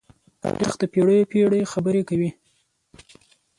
[0.43, 2.29] تاریخ د پېړيو پېړۍ خبرې کوي.